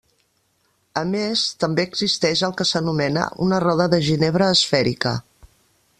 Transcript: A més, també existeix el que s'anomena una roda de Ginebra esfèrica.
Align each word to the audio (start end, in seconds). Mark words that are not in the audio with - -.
A 1.01 1.03
més, 1.09 1.43
també 1.65 1.85
existeix 1.89 2.43
el 2.49 2.57
que 2.61 2.69
s'anomena 2.71 3.29
una 3.49 3.63
roda 3.67 3.89
de 3.95 4.03
Ginebra 4.09 4.49
esfèrica. 4.59 5.17